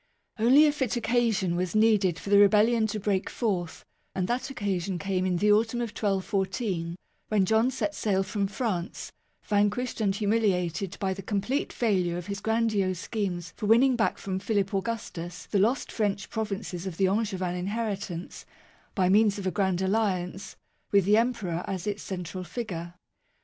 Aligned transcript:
Only 0.39 0.65
a 0.65 0.71
fit 0.71 0.95
occasion 0.95 1.55
was 1.55 1.75
needed 1.75 2.17
for 2.17 2.31
the 2.31 2.39
rebellion 2.39 2.87
to 2.87 2.99
break 2.99 3.29
forth; 3.29 3.85
and 4.15 4.27
that 4.27 4.49
occasion 4.49 4.97
came 4.97 5.27
in 5.27 5.37
the 5.37 5.51
autumn 5.51 5.79
of 5.79 5.89
1214, 5.91 6.95
when 7.27 7.45
John 7.45 7.69
set 7.69 7.93
sail 7.93 8.23
from 8.23 8.47
France, 8.47 9.11
vanquished 9.43 10.01
and 10.01 10.15
humiliated 10.15 10.97
by 10.99 11.13
the 11.13 11.21
complete 11.21 11.71
failure 11.71 12.17
of 12.17 12.25
his 12.25 12.39
grandiose 12.39 12.97
schemes 12.97 13.53
for 13.55 13.67
winning 13.67 13.95
back 13.95 14.17
from 14.17 14.39
Philip 14.39 14.73
Augustus 14.73 15.45
the 15.45 15.59
lost 15.59 15.91
French 15.91 16.31
provinces 16.31 16.87
of 16.87 16.97
the 16.97 17.05
Angevin 17.07 17.53
inheritance, 17.53 18.47
by 18.95 19.07
means 19.07 19.37
of 19.37 19.45
a 19.45 19.51
grand 19.51 19.83
alliance, 19.83 20.55
with 20.91 21.05
the 21.05 21.17
Emperor 21.17 21.63
as 21.67 21.85
its 21.85 22.01
central 22.01 22.43
figure. 22.43 22.95